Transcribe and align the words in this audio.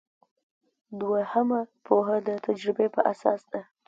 دوهمه 0.99 1.61
پوهه 1.85 2.17
د 2.27 2.29
تجربې 2.45 2.87
په 2.95 3.01
اساس 3.11 3.41
ده. 3.51 3.61